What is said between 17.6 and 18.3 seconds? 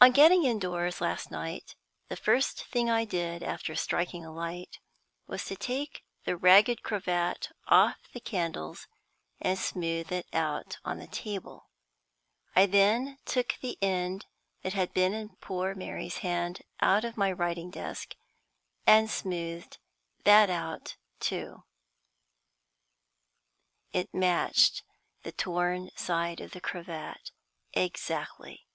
desk,